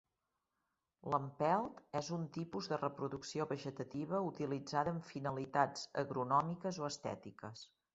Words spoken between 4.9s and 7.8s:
amb finalitats agronòmiques o estètiques.